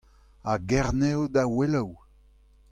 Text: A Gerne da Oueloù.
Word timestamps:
A 0.43 0.55
Gerne 0.71 1.11
da 1.33 1.43
Oueloù. 1.47 1.89